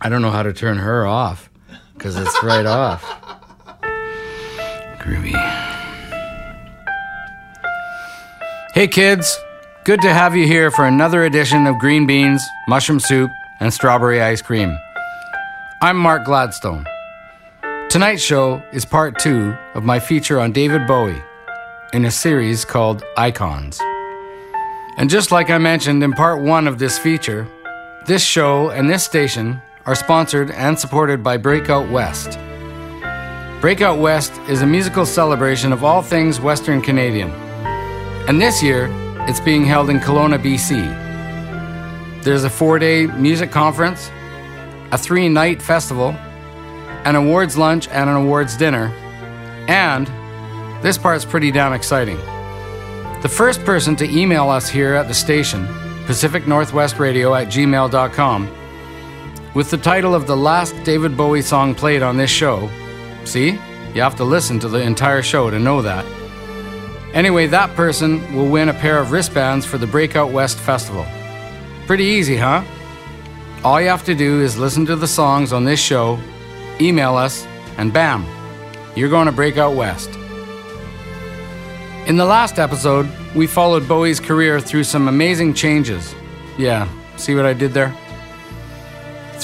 [0.00, 1.50] I don't know how to turn her off
[1.94, 3.02] because it's right off.
[5.00, 5.34] Groovy.
[8.74, 9.36] Hey kids,
[9.84, 14.22] good to have you here for another edition of Green Beans, Mushroom Soup, and Strawberry
[14.22, 14.78] Ice Cream.
[15.82, 16.86] I'm Mark Gladstone.
[17.88, 21.20] Tonight's show is part two of my feature on David Bowie
[21.92, 23.80] in a series called Icons.
[24.96, 27.48] And just like I mentioned in part one of this feature,
[28.06, 32.38] this show and this station are sponsored and supported by Breakout West.
[33.62, 37.30] Breakout West is a musical celebration of all things Western Canadian.
[38.28, 38.90] And this year,
[39.20, 42.22] it's being held in Kelowna, BC.
[42.22, 44.10] There's a four day music conference,
[44.92, 46.10] a three night festival,
[47.06, 48.88] an awards lunch, and an awards dinner.
[49.68, 50.06] And
[50.84, 52.18] this part's pretty damn exciting.
[53.22, 55.66] The first person to email us here at the station,
[56.04, 58.57] Pacific Northwest Radio at gmail.com,
[59.54, 62.70] with the title of the last David Bowie song played on this show.
[63.24, 63.58] See?
[63.94, 66.04] You have to listen to the entire show to know that.
[67.14, 71.06] Anyway, that person will win a pair of wristbands for the Breakout West Festival.
[71.86, 72.62] Pretty easy, huh?
[73.64, 76.18] All you have to do is listen to the songs on this show,
[76.80, 77.46] email us,
[77.78, 78.26] and bam,
[78.94, 80.10] you're going to Breakout West.
[82.06, 86.14] In the last episode, we followed Bowie's career through some amazing changes.
[86.56, 87.94] Yeah, see what I did there?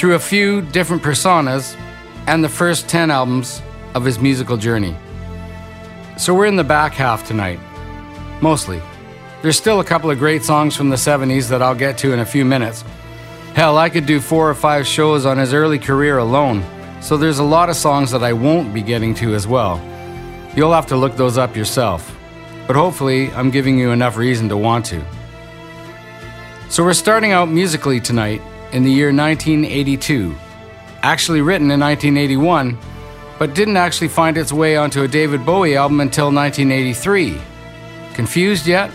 [0.04, 1.74] Through a few different personas
[2.26, 3.62] and the first 10 albums
[3.94, 4.94] of his musical journey.
[6.18, 7.58] So we're in the back half tonight.
[8.42, 8.82] Mostly.
[9.40, 12.18] There's still a couple of great songs from the 70s that I'll get to in
[12.18, 12.84] a few minutes.
[13.54, 16.62] Hell, I could do four or five shows on his early career alone,
[17.00, 19.80] so there's a lot of songs that I won't be getting to as well.
[20.54, 22.14] You'll have to look those up yourself,
[22.66, 25.02] but hopefully, I'm giving you enough reason to want to.
[26.68, 28.42] So we're starting out musically tonight
[28.74, 30.34] in the year 1982,
[31.02, 32.76] actually written in 1981
[33.38, 37.38] but didn't actually find its way onto a David Bowie album until 1983.
[38.14, 38.90] Confused yet?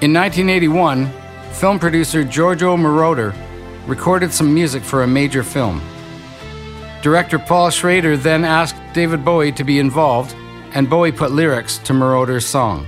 [0.00, 1.10] In 1981,
[1.52, 3.34] film producer Giorgio Moroder
[3.86, 5.80] recorded some music for a major film.
[7.02, 10.34] Director Paul Schrader then asked David Bowie to be involved,
[10.74, 12.86] and Bowie put lyrics to Moroder's song.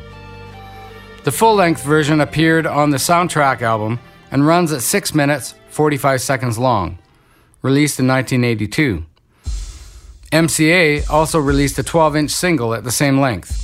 [1.25, 3.99] The full length version appeared on the soundtrack album
[4.35, 6.99] and runs at 6 minutes 45 seconds long,
[7.63, 9.05] released in 1982.
[10.33, 13.61] MCA also released a 12 inch single at the same length.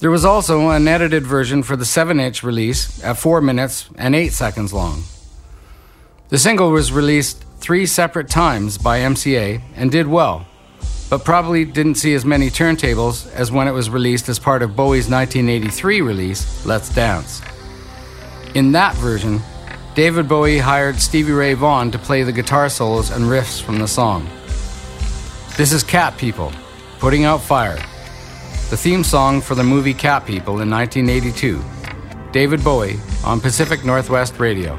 [0.00, 4.14] There was also an edited version for the 7 inch release at 4 minutes and
[4.14, 5.02] 8 seconds long.
[6.30, 10.46] The single was released three separate times by MCA and did well,
[11.10, 14.74] but probably didn't see as many turntables as when it was released as part of
[14.74, 17.42] Bowie's 1983 release, Let's Dance.
[18.54, 19.40] In that version,
[19.94, 23.88] David Bowie hired Stevie Ray Vaughan to play the guitar solos and riffs from the
[23.88, 24.28] song.
[25.56, 26.52] This is Cat People,
[26.98, 27.76] Putting Out Fire,
[28.68, 31.62] the theme song for the movie Cat People in 1982.
[32.30, 34.78] David Bowie on Pacific Northwest Radio.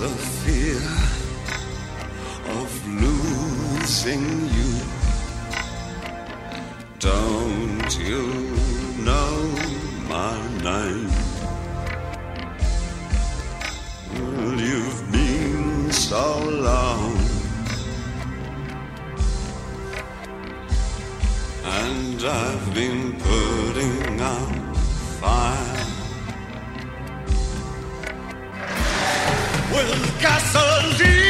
[0.00, 0.82] The fear
[2.58, 2.68] of
[3.02, 4.24] losing
[4.56, 4.72] you.
[6.98, 8.24] Don't you
[9.08, 9.34] know
[10.08, 10.36] my
[10.68, 11.10] name?
[14.14, 16.40] Well, you've been so
[16.70, 17.16] long.
[21.64, 24.76] And I've been putting out
[25.20, 25.63] fire
[29.74, 31.23] with gasoline.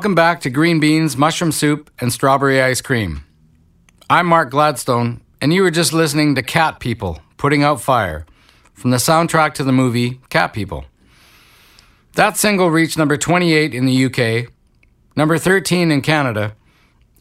[0.00, 3.22] Welcome back to Green Beans, Mushroom Soup, and Strawberry Ice Cream.
[4.08, 8.24] I'm Mark Gladstone, and you were just listening to Cat People Putting Out Fire
[8.72, 10.86] from the soundtrack to the movie Cat People.
[12.14, 14.50] That single reached number 28 in the UK,
[15.16, 16.56] number 13 in Canada,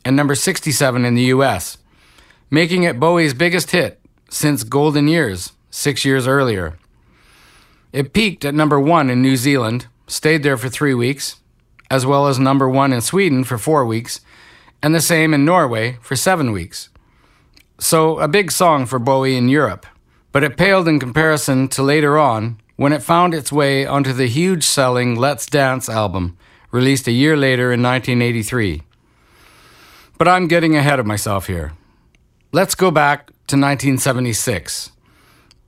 [0.06, 1.80] and number 67 in the US,
[2.50, 6.80] making it Bowie's biggest hit since Golden Years, six years earlier.
[7.92, 11.36] It peaked at number one in New Zealand, stayed there for three weeks,
[11.90, 14.22] as well as number one in Sweden for four weeks,
[14.82, 16.90] and the same in Norway for seven weeks.
[17.80, 19.86] So, a big song for Bowie in Europe,
[20.32, 24.28] but it paled in comparison to later on when it found its way onto the
[24.28, 26.38] huge selling Let's Dance album,
[26.72, 28.84] released a year later in 1983.
[30.18, 31.74] But I'm getting ahead of myself here.
[32.54, 34.92] Let's go back to 1976.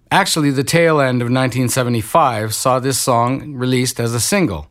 [0.09, 4.70] Actually, the tail end of 1975 saw this song released as a single.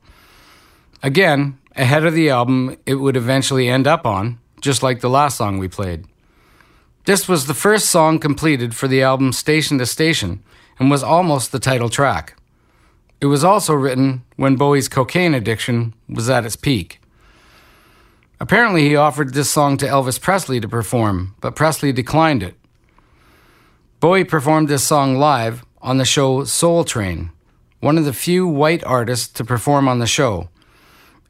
[1.02, 5.38] Again, ahead of the album it would eventually end up on, just like the last
[5.38, 6.04] song we played.
[7.06, 10.42] This was the first song completed for the album Station to Station
[10.78, 12.36] and was almost the title track.
[13.20, 17.00] It was also written when Bowie's cocaine addiction was at its peak.
[18.38, 22.56] Apparently, he offered this song to Elvis Presley to perform, but Presley declined it.
[24.00, 27.30] Bowie performed this song live on the show Soul Train,
[27.80, 30.48] one of the few white artists to perform on the show,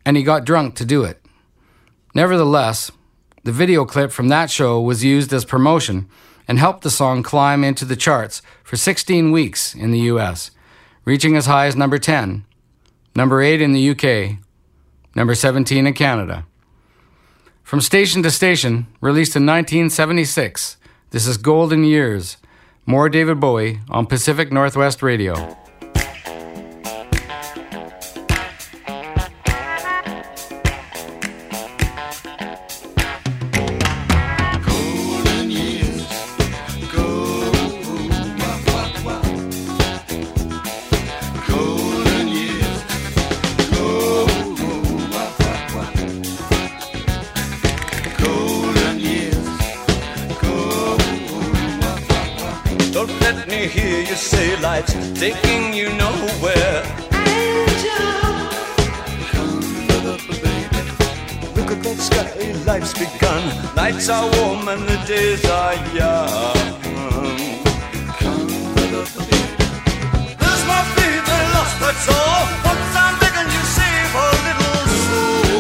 [0.05, 1.21] and he got drunk to do it.
[2.15, 2.91] Nevertheless,
[3.45, 6.09] the video clip from that show was used as promotion
[6.49, 10.51] and helped the song climb into the charts for 16 weeks in the US,
[11.05, 12.45] reaching as high as number 10,
[13.15, 14.39] number 8 in the UK,
[15.15, 16.45] number 17 in Canada.
[17.63, 20.77] From Station to Station, released in 1976,
[21.11, 22.37] this is Golden Years.
[22.87, 25.57] More David Bowie on Pacific Northwest Radio.
[55.21, 56.83] Taking you nowhere.
[59.33, 59.61] Come
[60.41, 60.81] baby.
[61.57, 62.31] Look at that sky,
[62.65, 63.43] life's begun.
[63.77, 66.55] Nights are warm and the days are young.
[70.41, 72.45] There's my baby lost, that's all.
[72.65, 75.53] Once I'm begging you save a little soul.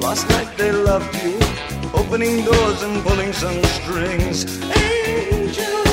[0.00, 1.36] Last night they loved you,
[1.92, 4.46] opening doors and pulling some strings.
[4.62, 5.84] Angel,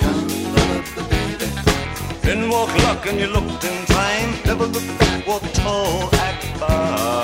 [0.00, 1.48] come love the baby.
[2.22, 4.30] then walk luck and you looked in time.
[4.46, 7.23] Never looked back, what tall act fine.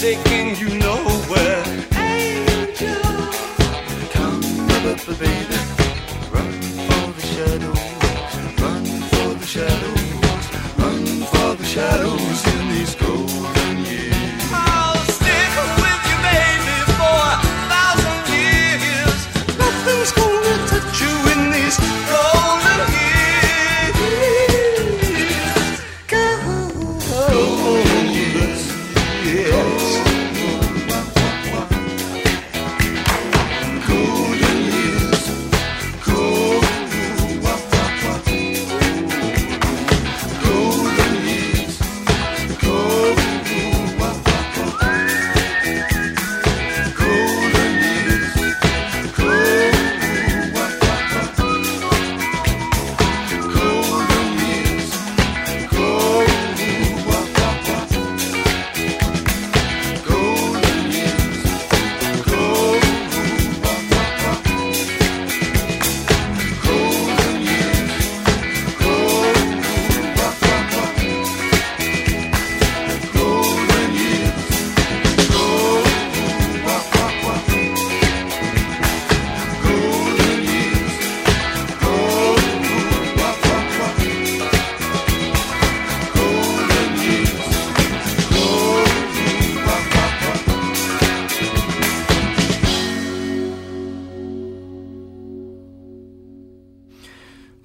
[0.00, 0.39] take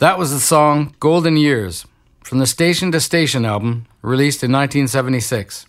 [0.06, 1.88] That was the song Golden Years
[2.24, 5.66] from the Station to Station album, released in 1976.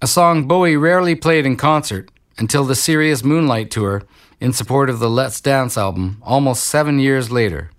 [0.00, 4.04] A song Bowie rarely played in concert until the Serious Moonlight tour
[4.40, 7.70] in support of the Let's Dance album almost seven years later.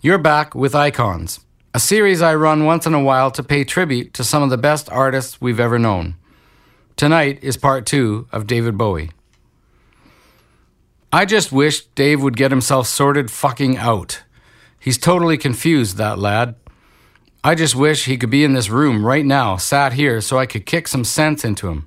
[0.00, 1.40] You're back with Icons,
[1.74, 4.56] a series I run once in a while to pay tribute to some of the
[4.56, 6.14] best artists we've ever known.
[6.96, 9.10] Tonight is part two of David Bowie.
[11.14, 14.24] I just wish Dave would get himself sorted fucking out.
[14.80, 16.56] He's totally confused, that lad.
[17.44, 20.46] I just wish he could be in this room right now, sat here, so I
[20.46, 21.86] could kick some sense into him.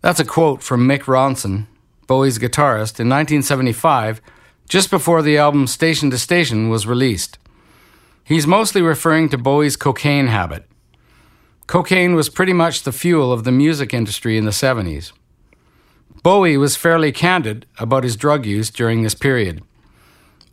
[0.00, 1.68] That's a quote from Mick Ronson,
[2.08, 4.20] Bowie's guitarist, in 1975,
[4.68, 7.38] just before the album Station to Station was released.
[8.24, 10.66] He's mostly referring to Bowie's cocaine habit.
[11.68, 15.12] Cocaine was pretty much the fuel of the music industry in the 70s.
[16.24, 19.62] Bowie was fairly candid about his drug use during this period.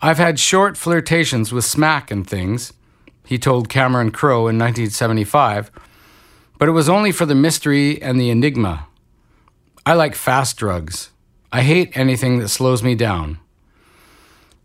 [0.01, 2.73] I've had short flirtations with smack and things,
[3.25, 5.71] he told Cameron Crowe in 1975,
[6.59, 8.87] but it was only for the mystery and the enigma.
[9.85, 11.11] I like fast drugs.
[11.53, 13.39] I hate anything that slows me down.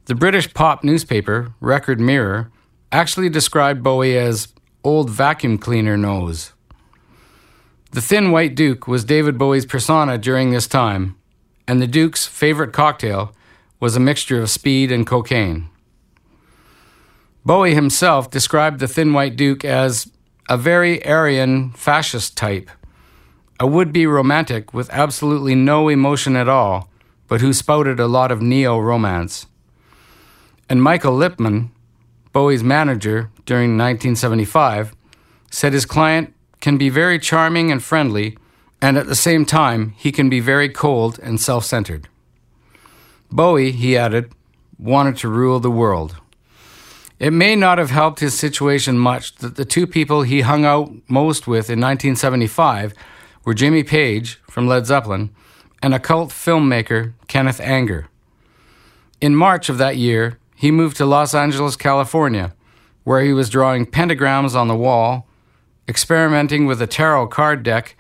[0.06, 2.50] The British pop newspaper, Record Mirror,
[2.90, 4.48] actually described Bowie as
[4.82, 6.52] old vacuum cleaner nose.
[7.96, 11.16] The Thin White Duke was David Bowie's persona during this time,
[11.66, 13.32] and the Duke's favorite cocktail
[13.80, 15.70] was a mixture of speed and cocaine.
[17.42, 20.12] Bowie himself described the Thin White Duke as
[20.46, 22.68] a very Aryan fascist type,
[23.58, 26.90] a would be romantic with absolutely no emotion at all,
[27.28, 29.46] but who spouted a lot of neo romance.
[30.68, 31.70] And Michael Lippman,
[32.34, 34.94] Bowie's manager during 1975,
[35.50, 38.36] said his client can be very charming and friendly,
[38.80, 42.08] and at the same time, he can be very cold and self centered.
[43.30, 44.32] Bowie, he added,
[44.78, 46.16] wanted to rule the world.
[47.18, 50.92] It may not have helped his situation much that the two people he hung out
[51.08, 52.92] most with in 1975
[53.44, 55.30] were Jimmy Page from Led Zeppelin
[55.82, 58.08] and occult cult filmmaker, Kenneth Anger.
[59.20, 62.54] In March of that year, he moved to Los Angeles, California,
[63.04, 65.26] where he was drawing pentagrams on the wall,
[65.88, 67.96] experimenting with a tarot card deck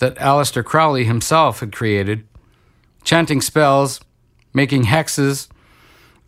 [0.00, 2.26] that Aleister Crowley himself had created,
[3.02, 4.00] chanting spells,
[4.52, 5.48] making hexes,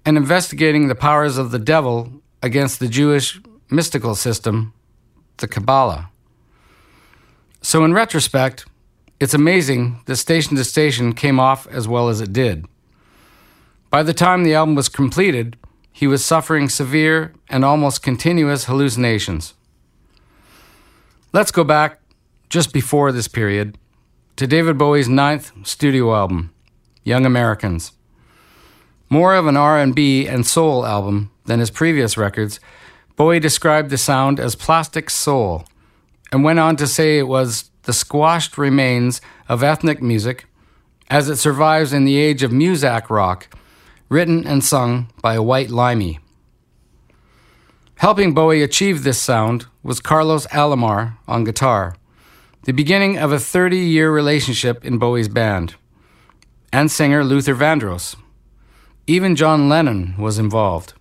[0.04, 3.40] and investigating the powers of the devil against the Jewish
[3.70, 4.72] mystical system,
[5.38, 6.10] the Kabbalah.
[7.60, 8.66] So, in retrospect,
[9.18, 12.66] it's amazing that Station to Station came off as well as it did.
[13.90, 15.56] By the time the album was completed,
[15.90, 19.54] he was suffering severe and almost continuous hallucinations.
[21.36, 22.00] Let's go back
[22.48, 23.76] just before this period
[24.36, 26.50] to David Bowie's ninth studio album,
[27.04, 27.92] Young Americans.
[29.10, 32.58] More of an R&B and soul album than his previous records,
[33.16, 35.66] Bowie described the sound as plastic soul
[36.32, 40.46] and went on to say it was the squashed remains of ethnic music
[41.10, 43.54] as it survives in the age of Muzak rock,
[44.08, 46.18] written and sung by a white limey.
[48.00, 51.96] Helping Bowie achieve this sound was Carlos Alomar on guitar,
[52.64, 55.76] the beginning of a 30 year relationship in Bowie's band,
[56.70, 58.14] and singer Luther Vandross.
[59.06, 60.92] Even John Lennon was involved.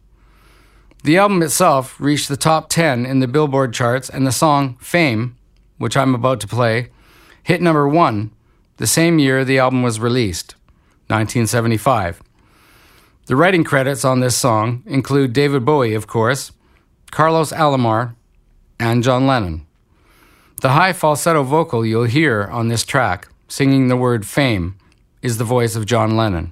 [1.04, 5.36] The album itself reached the top 10 in the Billboard charts, and the song Fame,
[5.78, 6.92] which I'm about to play,
[7.44, 8.32] hit number one
[8.78, 10.56] the same year the album was released,
[11.08, 12.22] 1975.
[13.26, 16.54] The writing credits on this song include David Bowie, of course,
[17.16, 18.14] Carlos Alomar,
[18.78, 19.66] and John Lennon.
[20.60, 24.76] The high falsetto vocal you'll hear on this track, singing the word fame,
[25.22, 26.52] is the voice of John Lennon.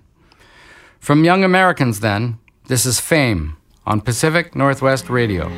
[1.02, 5.50] From Young Americans, then, this is Fame on Pacific Northwest Radio.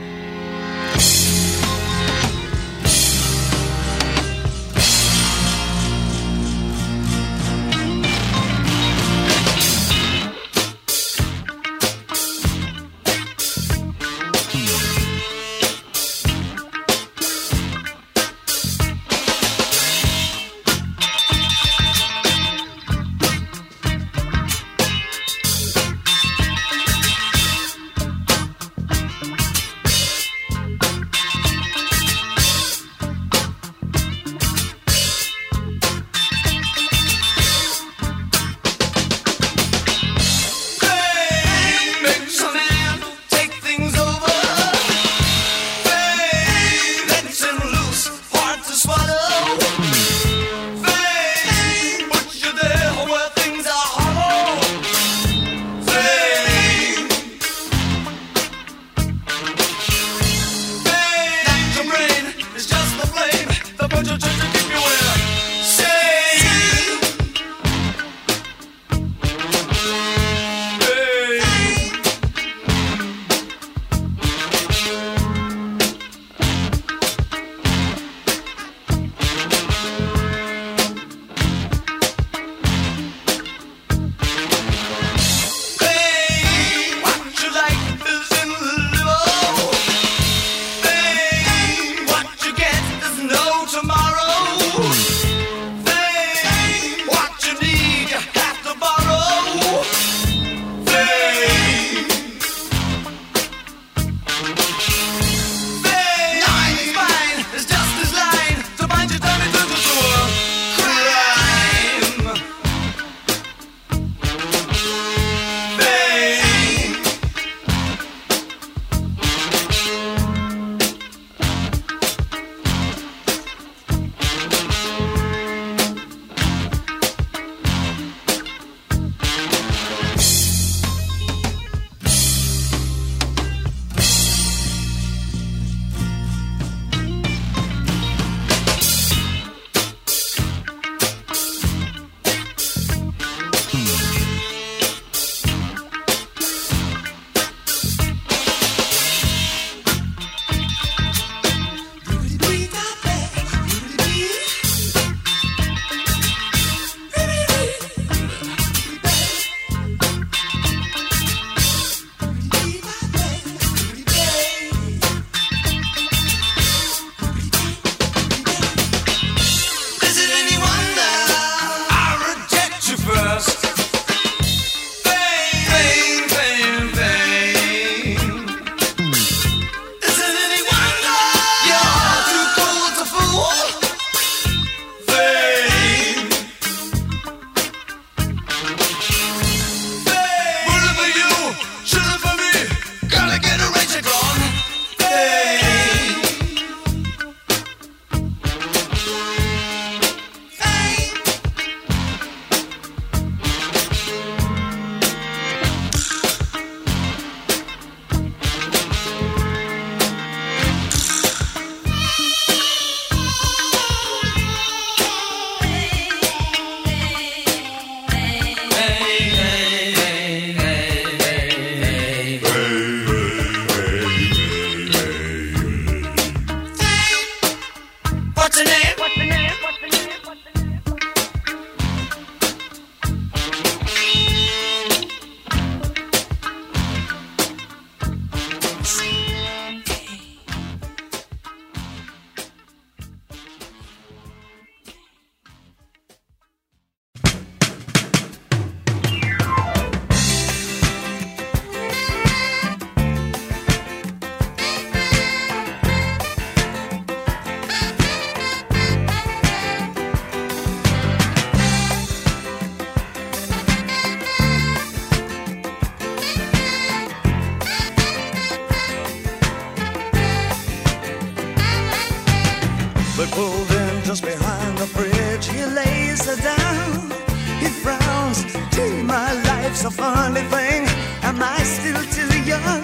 [280.43, 280.87] Thing.
[281.23, 282.83] Am I still too young?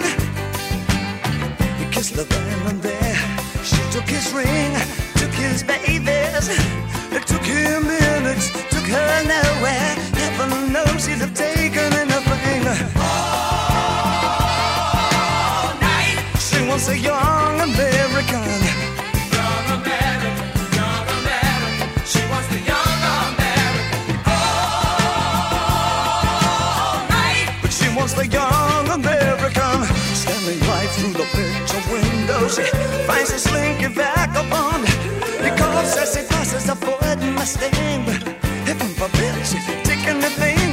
[1.78, 2.26] He kissed the
[2.68, 3.16] and there.
[3.62, 4.72] She took his ring,
[5.16, 6.48] took his babies.
[7.12, 9.94] It took him minutes, took her nowhere.
[10.20, 11.51] Heaven knows he'd have taken
[32.48, 32.62] she
[33.06, 34.86] finds a slinky vagabond.
[35.56, 38.04] Coughs as he passes a Ford Mustang.
[38.66, 40.72] Heaven forbid she's take anything.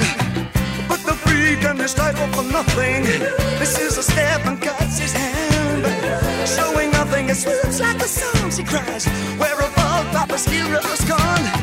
[0.88, 3.04] But the freak and his title for nothing.
[3.60, 5.86] This is a step and cuts his hand.
[6.48, 8.52] Showing nothing, it swoops like a song.
[8.52, 9.06] She cries,
[9.38, 11.59] Where have all Papa's heroes gone?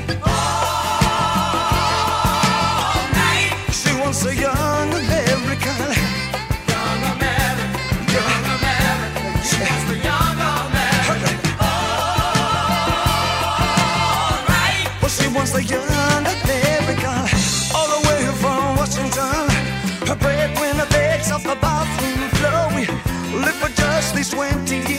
[24.30, 24.95] 20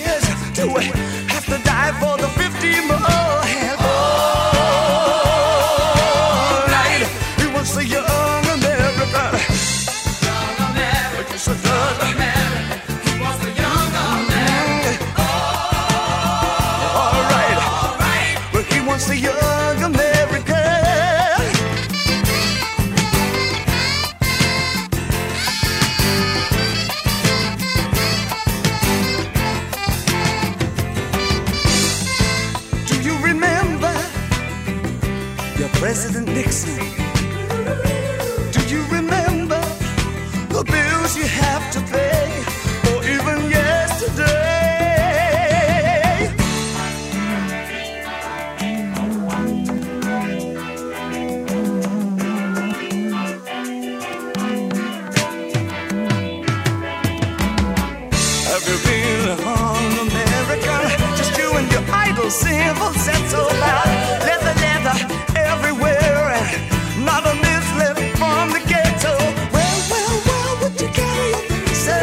[62.29, 63.87] simple set so loud.
[64.27, 64.97] Leather, leather
[65.35, 69.15] everywhere, and not a miss left from the ghetto.
[69.53, 71.99] Well, well, well, would you carry your visa?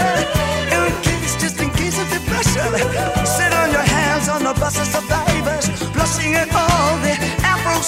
[0.76, 2.72] In case, just in case of depression.
[3.26, 7.82] Sit on your hands on the bus of survivors, blushing at all the Afro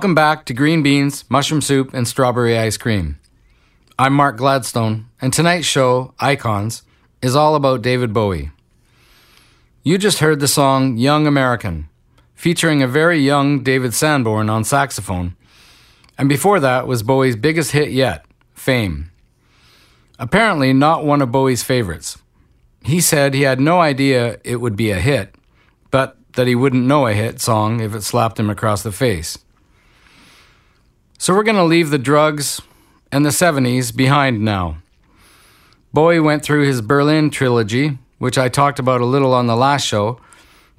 [0.00, 3.18] Welcome back to Green Beans, Mushroom Soup, and Strawberry Ice Cream.
[3.98, 6.84] I'm Mark Gladstone, and tonight's show, Icons,
[7.20, 8.50] is all about David Bowie.
[9.82, 11.90] You just heard the song Young American,
[12.34, 15.36] featuring a very young David Sanborn on saxophone,
[16.16, 19.10] and before that was Bowie's biggest hit yet, Fame.
[20.18, 22.16] Apparently, not one of Bowie's favorites.
[22.82, 25.34] He said he had no idea it would be a hit,
[25.90, 29.36] but that he wouldn't know a hit song if it slapped him across the face.
[31.20, 32.62] So we're going to leave the drugs
[33.12, 34.78] and the 70s behind now.
[35.92, 39.86] Bowie went through his Berlin trilogy, which I talked about a little on the last
[39.86, 40.18] show,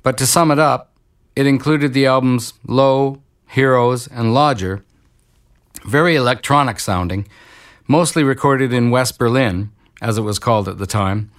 [0.02, 0.94] but to sum it up,
[1.36, 4.84] it included the albums Low, Heroes, and Lodger,
[5.86, 7.28] very electronic sounding,
[7.88, 9.70] mostly recorded in West Berlin,
[10.02, 11.30] as it was called at the time,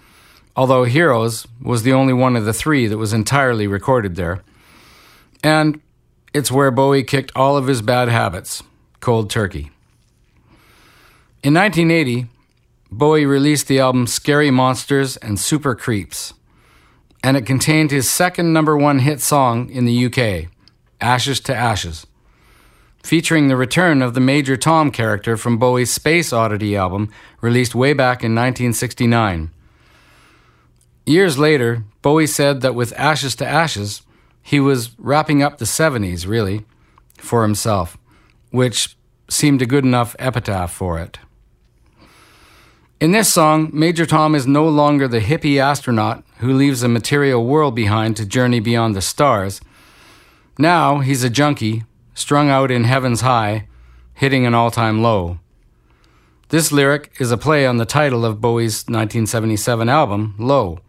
[0.55, 4.45] although Heroes was the only one of the three that was entirely recorded there.
[5.43, 5.81] And
[6.33, 8.63] it's where Bowie kicked all of his bad habits,
[9.03, 9.71] cold turkey.
[11.43, 12.29] In 1980,
[12.91, 16.33] Bowie released the album Scary Monsters and Super Creeps,
[17.23, 20.49] and it contained his second number one hit song in the UK,
[21.01, 22.07] Ashes to Ashes,
[23.03, 27.11] featuring the return of the Major Tom character from Bowie's Space Oddity album
[27.41, 29.51] released way back in 1969.
[31.05, 34.03] Years later, Bowie said that with Ashes to Ashes,
[34.43, 36.65] he was wrapping up the 70s, really,
[37.19, 37.99] for himself,
[38.53, 38.97] which
[39.29, 41.19] seemed a good enough epitaph for it.
[43.01, 47.45] In this song, Major Tom is no longer the hippie astronaut who leaves a material
[47.45, 49.61] world behind to journey beyond the stars.
[50.57, 51.83] Now he's a junkie,
[52.15, 53.67] strung out in heaven's high,
[54.15, 55.41] hitting an all time low.
[56.51, 60.81] This lyric is a play on the title of Bowie's 1977 album, Low,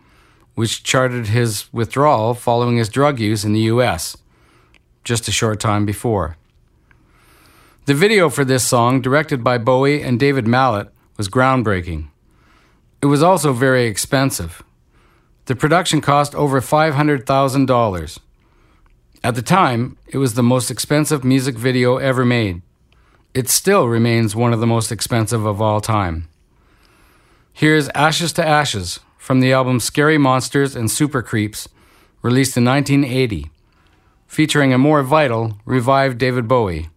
[0.54, 4.18] which charted his withdrawal following his drug use in the US,
[5.04, 6.38] just a short time before.
[7.86, 12.08] The video for this song, directed by Bowie and David Mallet, was groundbreaking.
[13.02, 14.64] It was also very expensive.
[15.48, 18.20] The production cost over $500,000.
[19.22, 22.62] At the time, it was the most expensive music video ever made.
[23.34, 26.30] It still remains one of the most expensive of all time.
[27.52, 31.68] Here's Ashes to Ashes from the album Scary Monsters and Super Creeps,
[32.22, 33.52] released in 1980,
[34.26, 36.88] featuring a more vital, revived David Bowie.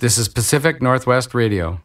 [0.00, 1.80] This is Pacific Northwest Radio.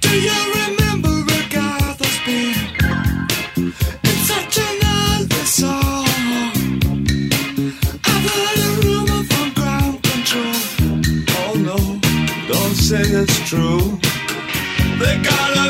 [0.00, 2.54] Do you remember a guy that's been
[3.56, 6.06] in such another song?
[8.04, 10.54] I've heard a rumor from ground control.
[11.40, 11.76] Oh, no,
[12.52, 13.98] don't say it's true.
[15.00, 15.67] They got a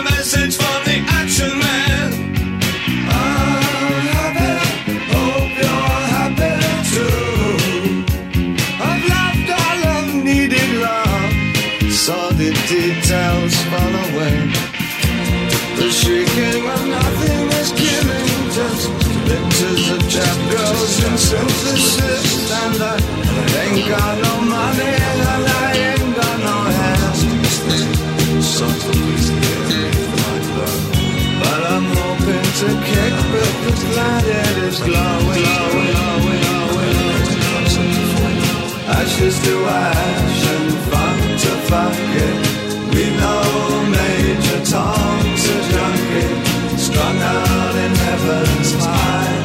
[46.88, 49.37] strung out in heaven's high,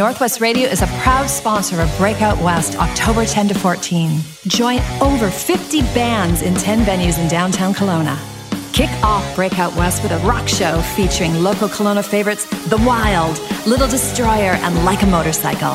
[0.00, 4.18] Northwest Radio is a proud sponsor of Breakout West October 10 to 14.
[4.46, 8.16] Join over 50 bands in 10 venues in downtown Kelowna.
[8.72, 13.88] Kick off Breakout West with a rock show featuring local Kelowna favorites The Wild, Little
[13.88, 15.74] Destroyer, and Like a Motorcycle.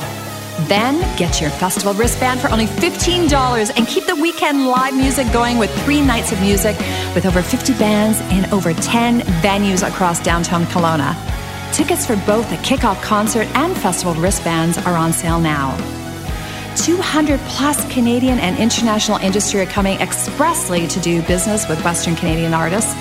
[0.68, 5.60] Then get your festival wristband for only $15 and keep the weekend live music going
[5.60, 6.76] with three nights of music
[7.14, 11.35] with over 50 bands in over 10 venues across downtown Kelowna.
[11.72, 15.76] Tickets for both the kickoff concert and festival wristbands are on sale now.
[16.76, 22.54] 200 plus Canadian and international industry are coming expressly to do business with Western Canadian
[22.54, 22.94] artists.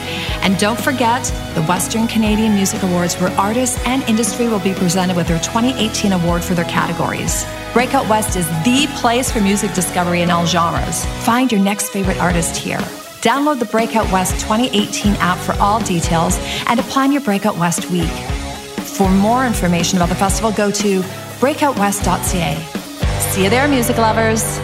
[0.43, 5.17] And don't forget the Western Canadian Music Awards, where artists and industry will be presented
[5.17, 7.45] with their 2018 award for their categories.
[7.73, 11.05] Breakout West is the place for music discovery in all genres.
[11.25, 12.79] Find your next favorite artist here.
[13.21, 16.39] Download the Breakout West 2018 app for all details
[16.69, 18.34] and plan your Breakout West week.
[18.95, 21.01] For more information about the festival, go to
[21.41, 22.57] breakoutwest.ca.
[23.33, 24.61] See you there, music lovers.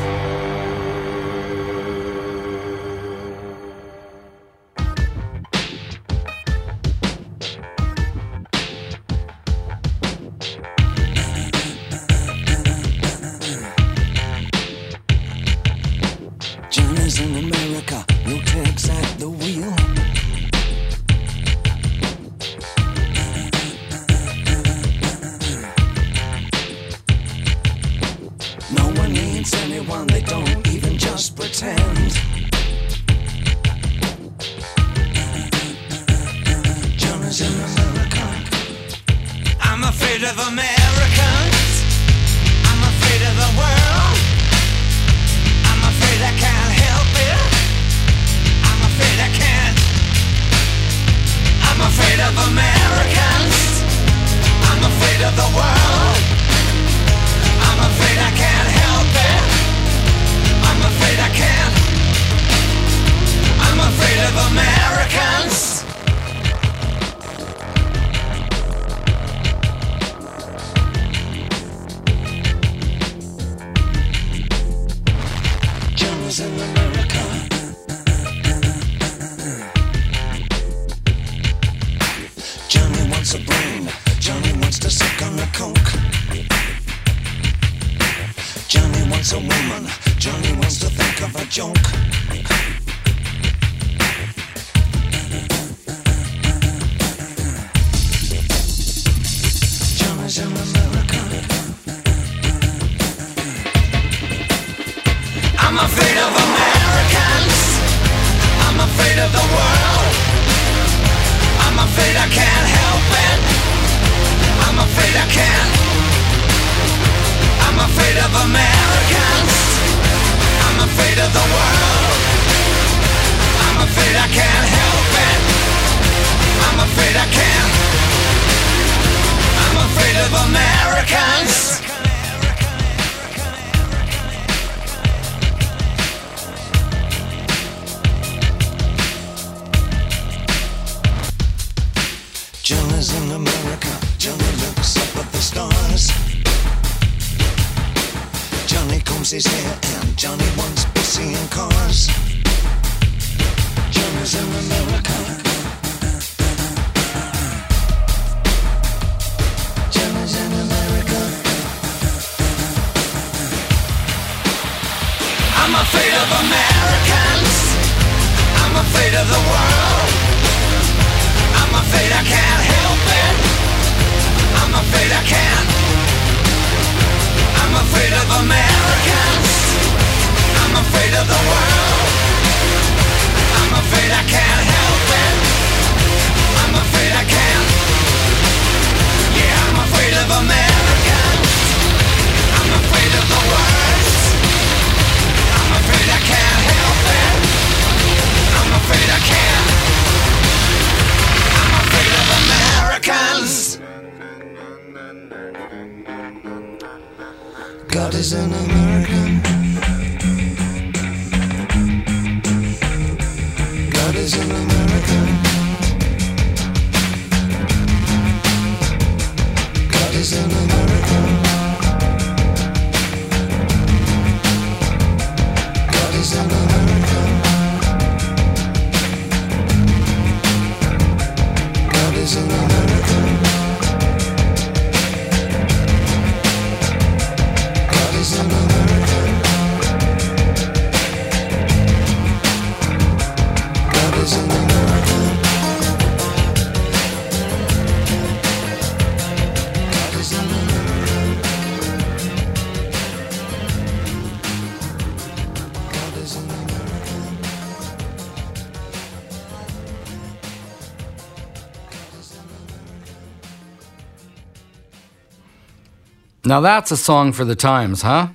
[266.50, 268.30] Now that's a song for the times, huh?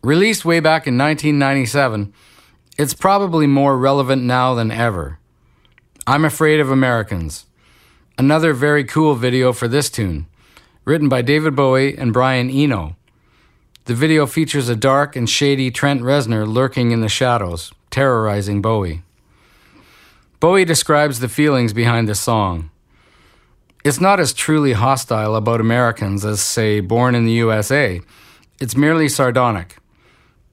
[0.00, 2.14] Released way back in 1997,
[2.78, 5.18] it's probably more relevant now than ever.
[6.06, 7.46] I'm Afraid of Americans.
[8.16, 10.28] Another very cool video for this tune,
[10.84, 12.94] written by David Bowie and Brian Eno.
[13.86, 19.02] The video features a dark and shady Trent Reznor lurking in the shadows, terrorizing Bowie.
[20.38, 22.70] Bowie describes the feelings behind the song.
[23.84, 28.00] It's not as truly hostile about Americans as, say, Born in the USA.
[28.60, 29.78] It's merely sardonic.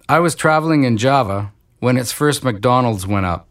[0.07, 3.47] I was traveling in Java when its first McDonald's went up.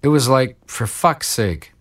[0.00, 1.72] It was like, for fuck's sake.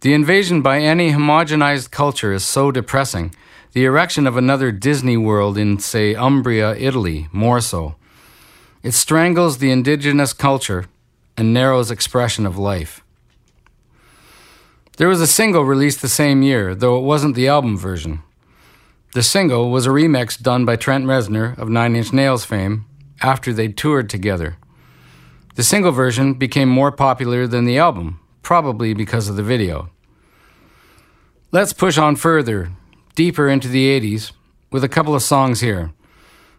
[0.00, 3.34] The invasion by any homogenized culture is so depressing.
[3.72, 7.96] The erection of another Disney world in, say, Umbria, Italy, more so.
[8.82, 10.86] It strangles the indigenous culture
[11.36, 13.01] and narrows expression of life.
[14.98, 18.22] There was a single released the same year, though it wasn't the album version.
[19.14, 22.84] The single was a remix done by Trent Reznor of Nine Inch Nails fame
[23.22, 24.58] after they'd toured together.
[25.54, 29.90] The single version became more popular than the album, probably because of the video.
[31.52, 32.72] Let's push on further,
[33.14, 34.32] deeper into the 80s,
[34.70, 35.92] with a couple of songs here.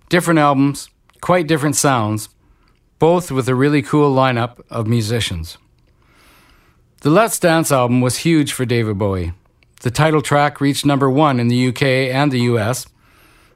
[0.10, 0.90] Different albums,
[1.22, 2.30] quite different sounds,
[2.98, 5.58] both with a really cool lineup of musicians.
[7.04, 9.34] The Let's Dance album was huge for David Bowie.
[9.82, 12.88] The title track reached number one in the UK and the US,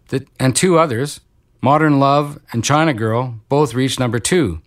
[0.09, 1.21] the, and two others,
[1.61, 4.59] Modern Love and China Girl, both reached number two.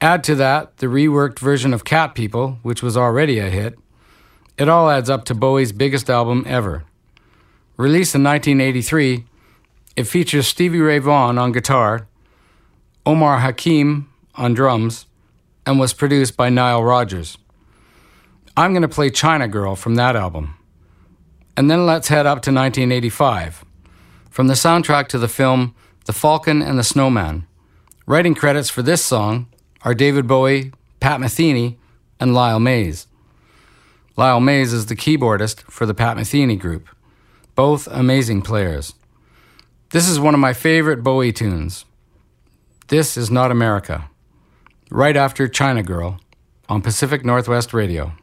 [0.00, 3.78] Add to that the reworked version of Cat People, which was already a hit.
[4.58, 6.82] It all adds up to Bowie's biggest album ever.
[7.76, 9.24] Released in 1983,
[9.94, 12.08] it features Stevie Ray Vaughan on guitar,
[13.06, 15.06] Omar Hakim on drums,
[15.64, 17.38] and was produced by Nile Rodgers.
[18.58, 20.56] I'm going to play China Girl from that album.
[21.56, 23.64] And then let's head up to 1985.
[24.30, 27.46] From the soundtrack to the film The Falcon and the Snowman.
[28.04, 29.46] Writing credits for this song
[29.82, 31.76] are David Bowie, Pat Metheny,
[32.18, 33.06] and Lyle Mays.
[34.16, 36.88] Lyle Mays is the keyboardist for the Pat Metheny group.
[37.54, 38.92] Both amazing players.
[39.90, 41.84] This is one of my favorite Bowie tunes.
[42.88, 44.10] This is Not America.
[44.90, 46.18] Right after China Girl
[46.68, 48.14] on Pacific Northwest Radio.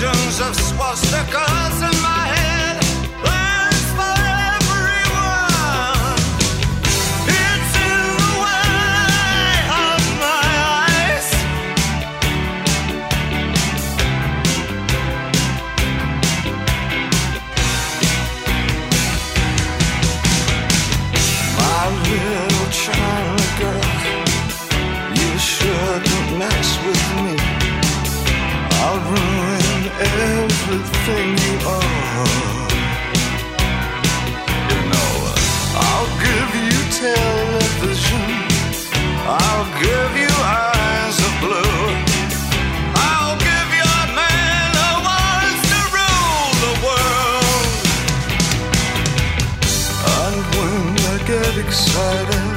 [0.00, 1.59] Visions of swastikas
[51.90, 52.49] excited.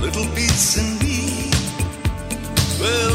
[0.00, 1.50] Little piece in me
[2.80, 3.07] will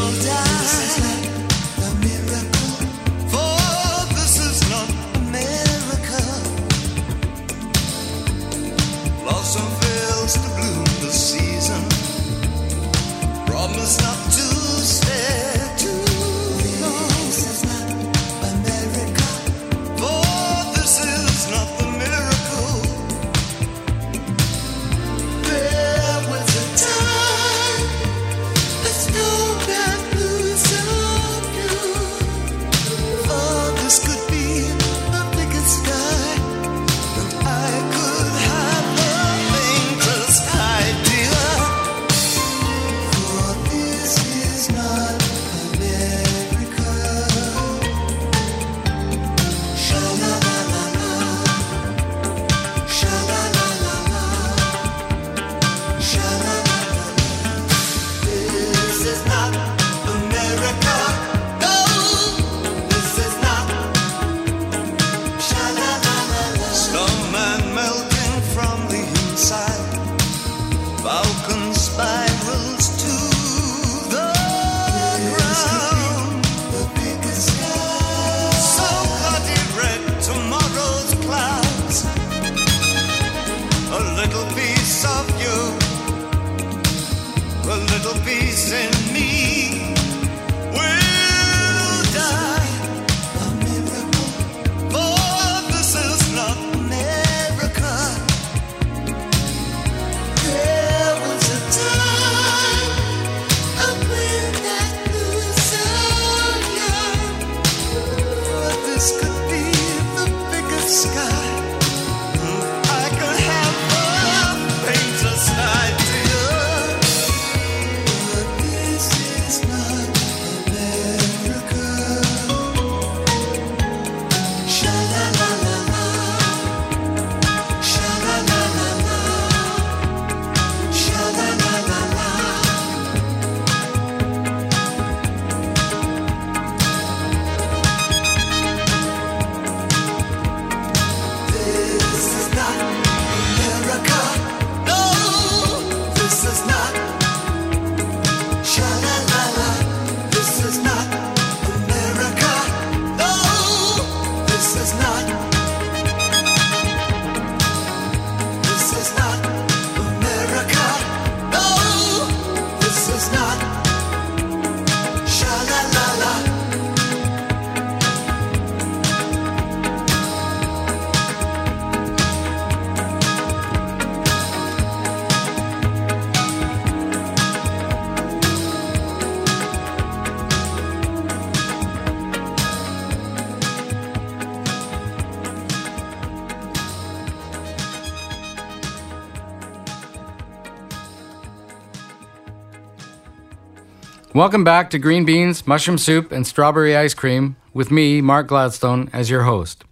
[194.35, 199.07] Welcome back to Green Beans, Mushroom Soup, and Strawberry Ice Cream with me, Mark Gladstone,
[199.13, 199.83] as your host.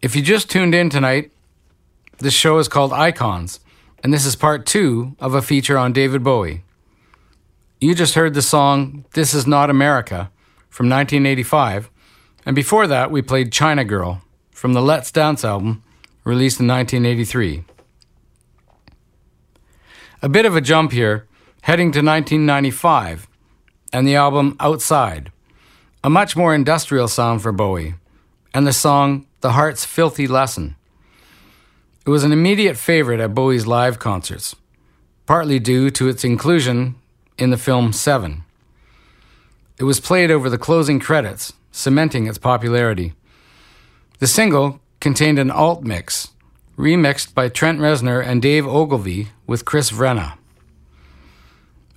[0.00, 1.30] If you just tuned in tonight,
[2.20, 3.60] this show is called Icons,
[4.02, 6.64] and this is part two of a feature on David Bowie.
[7.82, 10.30] You just heard the song This Is Not America
[10.70, 11.90] from 1985,
[12.46, 14.22] and before that, we played China Girl
[14.52, 15.82] from the Let's Dance album
[16.24, 17.64] released in 1983.
[20.22, 21.28] A bit of a jump here,
[21.60, 23.28] heading to 1995
[23.94, 25.30] and the album Outside,
[26.02, 27.94] a much more industrial sound for Bowie,
[28.52, 30.74] and the song The Heart's Filthy Lesson.
[32.04, 34.56] It was an immediate favorite at Bowie's live concerts,
[35.26, 36.96] partly due to its inclusion
[37.38, 38.42] in the film Seven.
[39.78, 43.12] It was played over the closing credits, cementing its popularity.
[44.18, 46.32] The single contained an alt mix,
[46.76, 50.36] remixed by Trent Reznor and Dave Ogilvie with Chris Vrenna.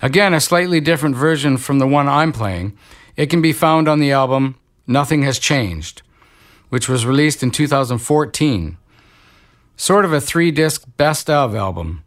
[0.02, 2.78] Again, a slightly different version from the one I'm playing.
[3.16, 6.04] It can be found on the album Nothing Has Changed,
[6.70, 8.78] which was released in 2014.
[9.76, 12.04] Sort of a three disc best of album.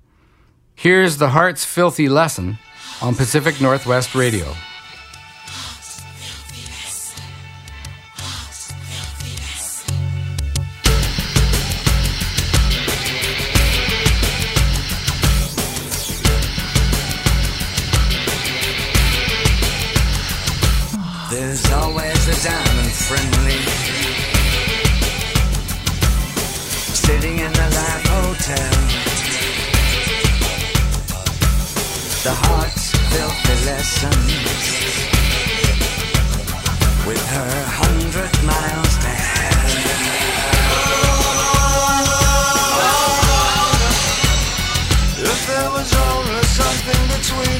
[0.74, 2.59] Here's The Heart's Filthy Lesson
[3.03, 4.55] on Pacific Northwest Radio.
[47.20, 47.59] Between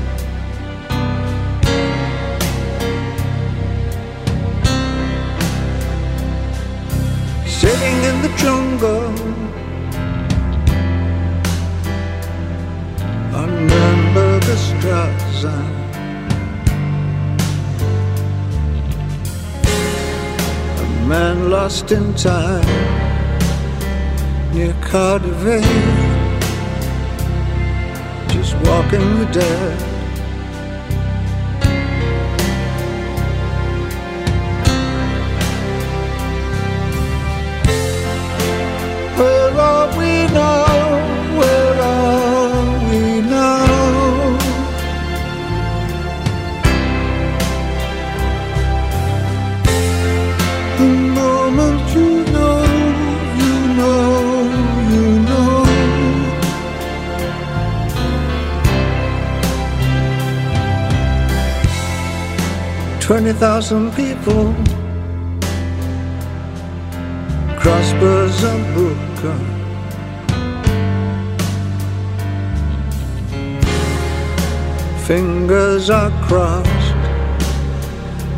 [8.81, 9.13] Jungle
[13.35, 14.51] on Nürnberger.
[20.77, 22.65] A man lost in time
[24.51, 25.61] near KaDeWe,
[28.29, 29.90] just walking the dead.
[63.31, 64.53] 20,000 people.
[67.57, 69.39] Crossbows are broken.
[75.05, 76.95] Fingers are crossed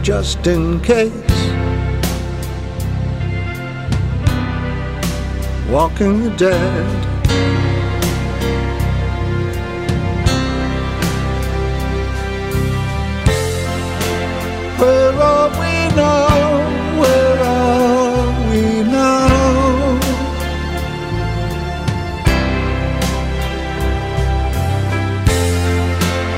[0.03, 1.11] just in case.
[5.71, 7.12] Walking the dead.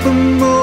[0.06, 0.55] The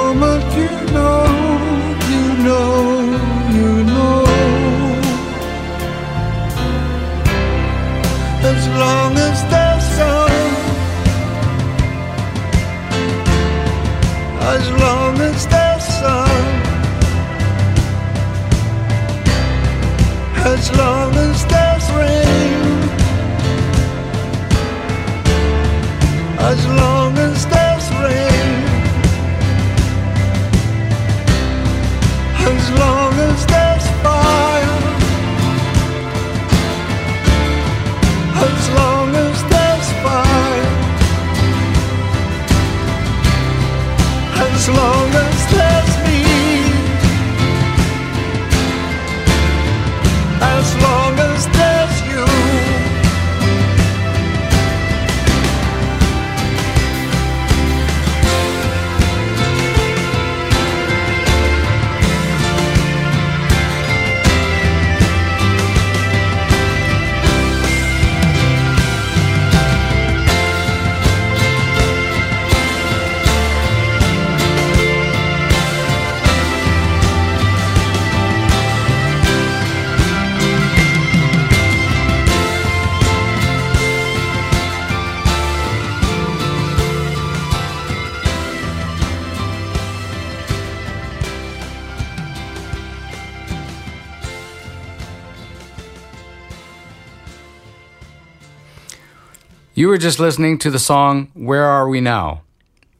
[99.83, 102.43] You were just listening to the song Where Are We Now?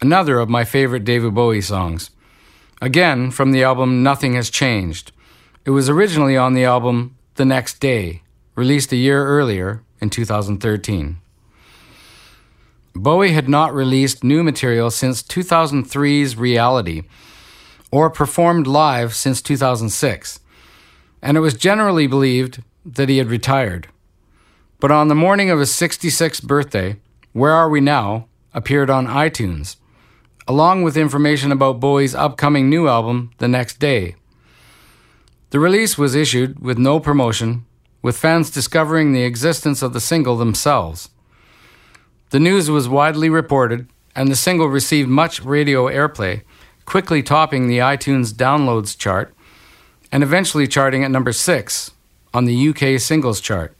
[0.01, 2.11] Another of my favorite David Bowie songs.
[2.80, 5.12] Again, from the album Nothing Has Changed.
[5.64, 8.22] It was originally on the album The Next Day,
[8.57, 11.18] released a year earlier in 2013.
[12.97, 17.03] Bowie had not released new material since 2003's Reality,
[17.93, 20.41] or performed live since 2006,
[21.22, 23.87] and it was generally believed that he had retired.
[24.83, 26.97] But on the morning of his 66th birthday,
[27.33, 29.76] Where Are We Now appeared on iTunes,
[30.49, 34.16] along with information about Bowie's upcoming new album the next day.
[35.51, 37.64] The release was issued with no promotion,
[38.03, 41.11] with fans discovering the existence of the single themselves.
[42.30, 46.43] The news was widely reported, and the single received much radio airplay,
[46.87, 49.33] quickly topping the iTunes downloads chart
[50.11, 51.93] and eventually charting at number six
[52.35, 53.76] on the UK singles chart.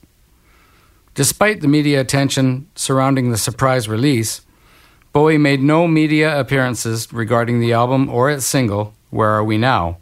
[1.15, 4.41] Despite the media attention surrounding the surprise release,
[5.13, 9.99] Bowie made no media appearances regarding the album or its single, Where Are We Now?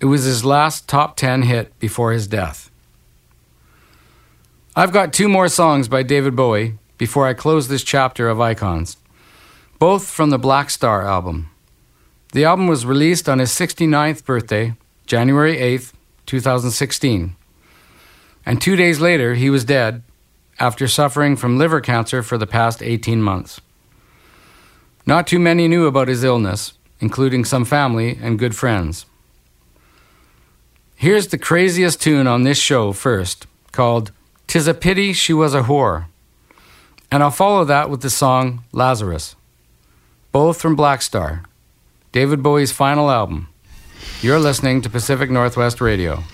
[0.00, 2.68] It was his last top 10 hit before his death.
[4.74, 8.96] I've got two more songs by David Bowie before I close this chapter of Icons,
[9.78, 11.50] both from the Blackstar album.
[12.32, 14.74] The album was released on his 69th birthday,
[15.06, 15.92] January 8th,
[16.26, 17.36] 2016.
[18.44, 20.02] And two days later, he was dead
[20.58, 23.60] after suffering from liver cancer for the past 18 months.
[25.06, 29.06] Not too many knew about his illness, including some family and good friends.
[30.96, 34.10] Here's the craziest tune on this show first, called
[34.48, 36.06] Tis a Pity She Was a Whore.
[37.10, 39.36] And I'll follow that with the song Lazarus,
[40.32, 41.44] both from Blackstar,
[42.12, 43.48] David Bowie's final album.
[44.20, 46.24] You're listening to Pacific Northwest Radio.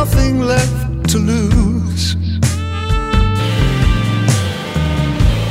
[0.00, 2.04] Nothing left to lose.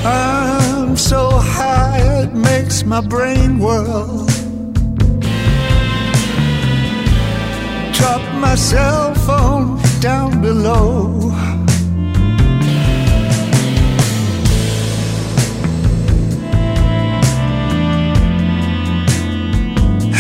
[0.06, 1.22] I'm so
[1.56, 4.26] high it makes my brain whirl.
[7.98, 9.68] Drop my cell phone
[10.00, 10.94] down below.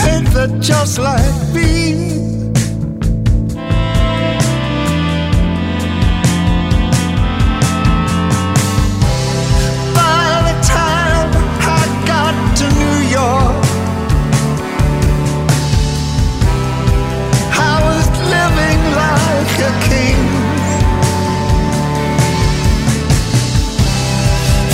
[0.09, 2.06] Ain't that just like me?
[19.47, 20.19] Like a king.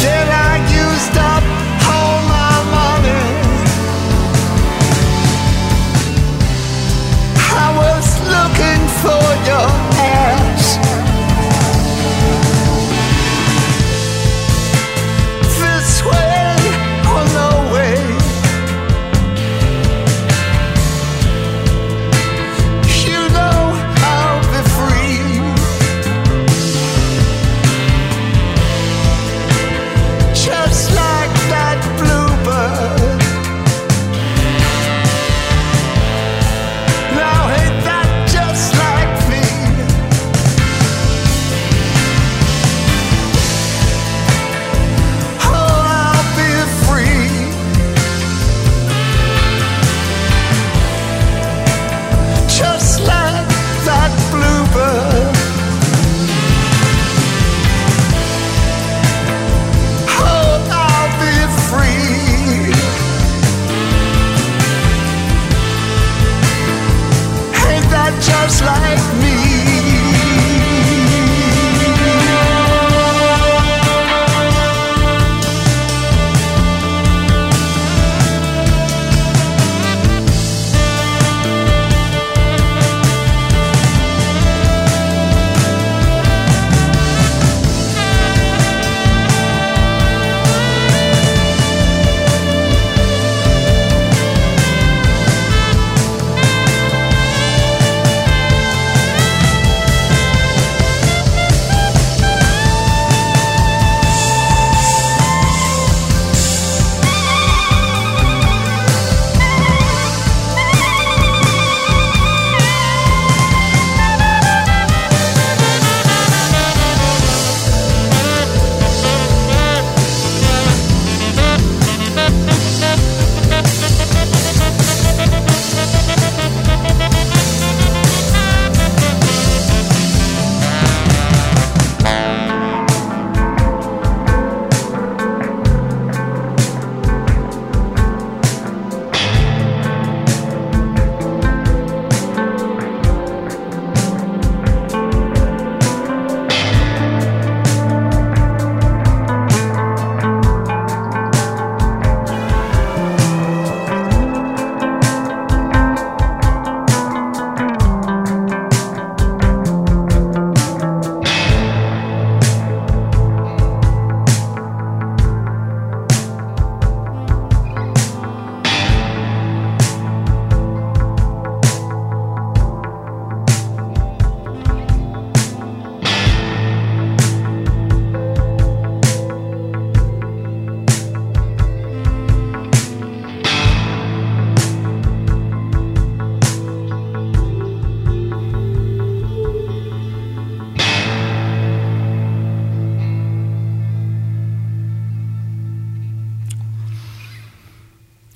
[0.02, 1.44] Then I used up
[1.94, 3.26] all my money.
[7.62, 9.83] I was looking for your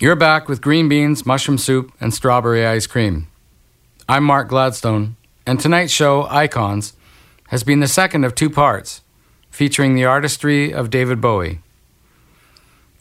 [0.07, 3.27] You're back with green beans, mushroom soup, and strawberry ice cream.
[4.07, 6.93] I'm Mark Gladstone, and tonight's show, Icons,
[7.49, 9.01] has been the second of two parts,
[9.51, 11.59] featuring the artistry of David Bowie.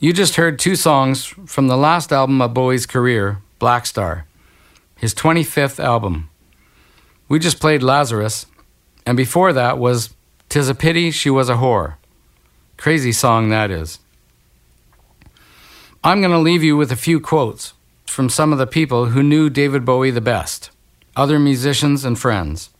[0.00, 4.24] You just heard two songs from the last album of Bowie's career, Blackstar,
[4.96, 6.28] his 25th album.
[7.28, 8.46] We just played Lazarus,
[9.06, 10.12] and before that was
[10.48, 11.98] Tis a Pity She Was a Whore.
[12.76, 14.00] Crazy song that is.
[16.06, 17.72] I'm going to leave you with a few quotes
[18.06, 20.70] from some of the people who knew David Bowie the best,
[21.16, 22.70] other musicians and friends.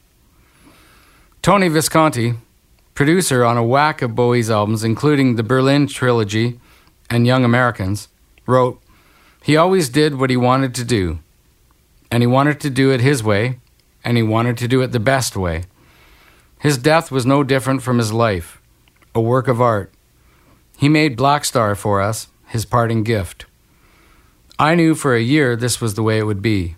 [1.42, 2.34] Tony Visconti,
[2.94, 6.60] producer on a whack of Bowie's albums, including the Berlin Trilogy
[7.10, 8.06] and Young Americans,
[8.46, 8.80] wrote,
[9.42, 11.18] He always did what he wanted to do,
[12.12, 13.58] and he wanted to do it his way,
[14.04, 15.64] and he wanted to do it the best way.
[16.60, 18.62] His death was no different from his life,
[19.16, 19.92] a work of art.
[20.78, 23.46] He made Blackstar for us, his parting gift.
[24.58, 26.76] I knew for a year this was the way it would be.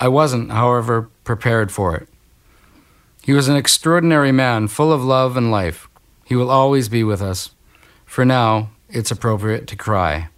[0.00, 2.08] I wasn't, however, prepared for it.
[3.22, 5.88] He was an extraordinary man, full of love and life.
[6.24, 7.50] He will always be with us.
[8.06, 10.28] For now, it's appropriate to cry.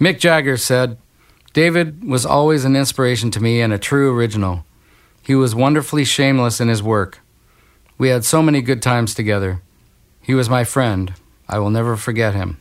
[0.00, 0.98] Mick Jagger said,
[1.52, 4.64] David was always an inspiration to me and a true original.
[5.22, 7.20] He was wonderfully shameless in his work.
[7.96, 9.62] We had so many good times together.
[10.20, 11.14] He was my friend.
[11.48, 12.58] I will never forget him.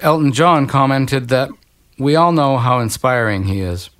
[0.00, 1.50] Elton John commented that
[1.98, 3.90] we all know how inspiring he is.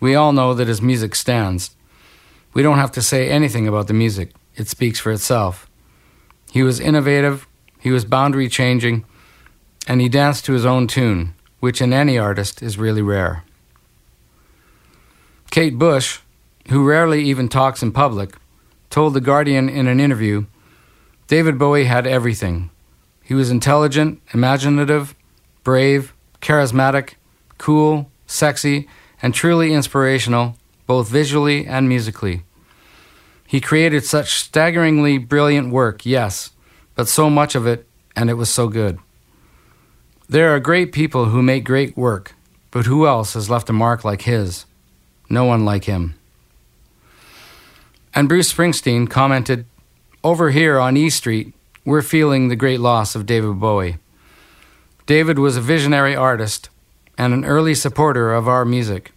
[0.00, 1.76] We all know that his music stands.
[2.54, 5.68] We don't have to say anything about the music, it speaks for itself.
[6.50, 7.46] He was innovative,
[7.78, 9.04] he was boundary changing,
[9.86, 13.44] and he danced to his own tune, which in any artist is really rare.
[15.50, 16.20] Kate Bush,
[16.68, 18.36] who rarely even talks in public,
[18.88, 20.46] told The Guardian in an interview
[21.30, 22.70] David Bowie had everything.
[23.22, 25.14] He was intelligent, imaginative,
[25.62, 26.12] brave,
[26.42, 27.14] charismatic,
[27.56, 28.88] cool, sexy,
[29.22, 30.56] and truly inspirational,
[30.88, 32.42] both visually and musically.
[33.46, 36.50] He created such staggeringly brilliant work, yes,
[36.96, 37.86] but so much of it,
[38.16, 38.98] and it was so good.
[40.28, 42.34] There are great people who make great work,
[42.72, 44.66] but who else has left a mark like his?
[45.28, 46.16] No one like him.
[48.12, 49.64] And Bruce Springsteen commented
[50.22, 51.54] Over here on E Street,
[51.86, 53.96] we're feeling the great loss of David Bowie.
[55.06, 56.68] David was a visionary artist
[57.16, 59.12] and an early supporter of our music.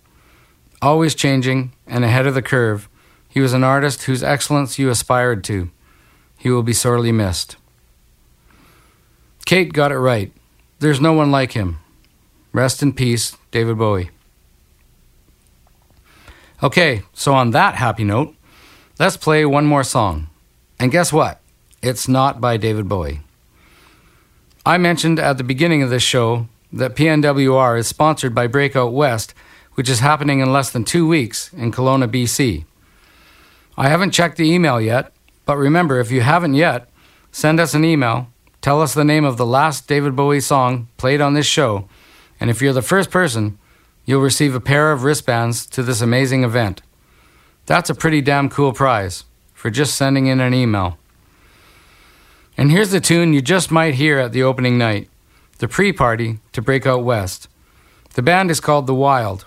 [0.81, 2.87] Always changing and ahead of the curve,
[3.27, 5.69] he was an artist whose excellence you aspired to.
[6.37, 7.57] He will be sorely missed.
[9.45, 10.31] Kate got it right.
[10.79, 11.79] There's no one like him.
[12.53, 14.11] Rest in peace, David Bowie.
[16.61, 18.33] Okay, so on that happy note,
[18.99, 20.29] let's play one more song.
[20.79, 21.39] And guess what?
[21.81, 23.21] It's not by David Bowie.
[24.65, 29.33] I mentioned at the beginning of this show that PNWR is sponsored by Breakout West,
[29.73, 32.65] which is happening in less than two weeks in Kelowna, BC.
[33.77, 35.11] I haven't checked the email yet,
[35.45, 36.89] but remember, if you haven't yet,
[37.31, 38.27] send us an email,
[38.61, 41.89] tell us the name of the last David Bowie song played on this show,
[42.39, 43.57] and if you're the first person,
[44.05, 46.81] you'll receive a pair of wristbands to this amazing event.
[47.65, 49.25] That's a pretty damn cool prize
[49.63, 50.97] for just sending in an email.
[52.57, 55.09] And here's the tune you just might hear at the opening night
[55.59, 57.47] the pre party to Breakout West.
[58.15, 59.45] The band is called The Wild.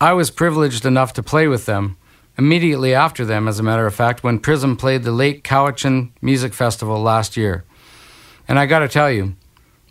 [0.00, 1.98] I was privileged enough to play with them
[2.38, 6.54] immediately after them, as a matter of fact, when Prism played the Lake Cowichan Music
[6.54, 7.64] Festival last year.
[8.48, 9.36] And I gotta tell you,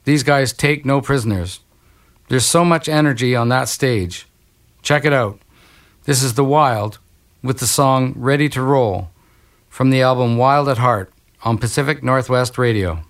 [0.05, 1.59] these guys take no prisoners.
[2.27, 4.25] There's so much energy on that stage.
[4.81, 5.39] Check it out.
[6.05, 6.97] This is The Wild
[7.43, 9.11] with the song Ready to Roll
[9.77, 11.13] from the album Wild at Heart
[11.43, 13.03] on Pacific Northwest Radio.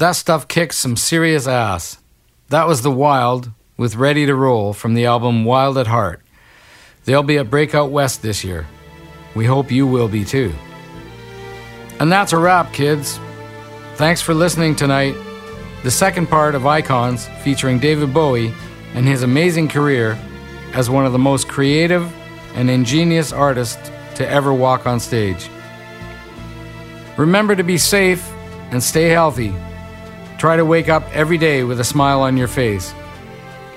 [0.00, 1.98] That stuff kicks some serious ass.
[2.48, 6.22] That was The Wild with Ready to Roll from the album Wild at Heart.
[7.04, 8.66] They'll be at Breakout West this year.
[9.34, 10.54] We hope you will be too.
[11.98, 13.20] And that's a wrap, kids.
[13.96, 15.14] Thanks for listening tonight.
[15.82, 18.54] The second part of Icons featuring David Bowie
[18.94, 20.18] and his amazing career
[20.72, 22.10] as one of the most creative
[22.54, 25.50] and ingenious artists to ever walk on stage.
[27.18, 28.26] Remember to be safe
[28.70, 29.54] and stay healthy.
[30.40, 32.94] Try to wake up every day with a smile on your face.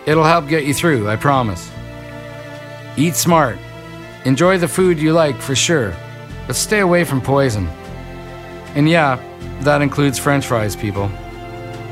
[0.05, 1.69] It'll help get you through, I promise.
[2.95, 3.57] Eat smart.
[4.23, 5.93] Enjoy the food you like for sure,
[6.47, 7.67] but stay away from poison.
[8.75, 9.19] And yeah,
[9.63, 11.11] that includes french fries, people.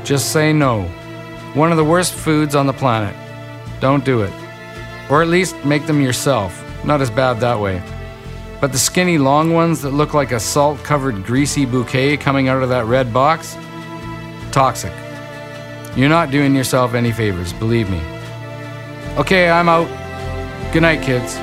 [0.04, 0.84] Just say no.
[1.52, 3.14] One of the worst foods on the planet.
[3.78, 4.32] Don't do it.
[5.10, 6.64] Or at least make them yourself.
[6.82, 7.82] Not as bad that way.
[8.58, 12.62] But the skinny long ones that look like a salt covered greasy bouquet coming out
[12.62, 13.54] of that red box?
[14.52, 14.92] Toxic.
[15.96, 18.00] You're not doing yourself any favors, believe me.
[19.16, 19.88] Okay, I'm out.
[20.72, 21.36] Good night, kids.